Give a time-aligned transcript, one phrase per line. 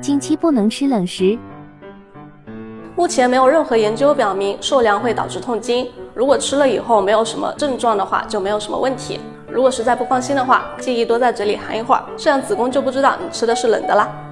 [0.00, 1.38] 经期不能吃冷食。
[2.96, 9.20] 目前没有任何研究表明受凉会导致痛经如果吃了以后没有什么症状的话就没有什么问题。
[9.48, 14.29] 如果实在不放心的话建议多在嘴里含一会儿这样子宫就不知道你吃的是冷的啦。